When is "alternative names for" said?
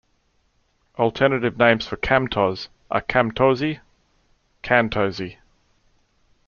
0.97-1.95